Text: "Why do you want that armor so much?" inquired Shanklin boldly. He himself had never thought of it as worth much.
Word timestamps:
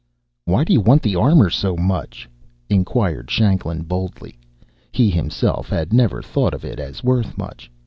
"Why 0.45 0.63
do 0.63 0.73
you 0.73 0.81
want 0.81 1.03
that 1.03 1.15
armor 1.15 1.51
so 1.51 1.77
much?" 1.77 2.27
inquired 2.71 3.29
Shanklin 3.29 3.83
boldly. 3.83 4.39
He 4.91 5.11
himself 5.11 5.69
had 5.69 5.93
never 5.93 6.23
thought 6.23 6.55
of 6.55 6.65
it 6.65 6.79
as 6.79 7.03
worth 7.03 7.37
much. 7.37 7.69